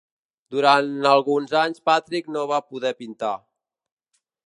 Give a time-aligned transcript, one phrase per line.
[0.55, 3.35] Durant alguns anys Patrick no va poder pintar.